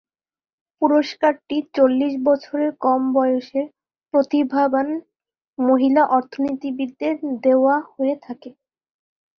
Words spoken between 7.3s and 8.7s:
দেওয়া হয়ে থাকে।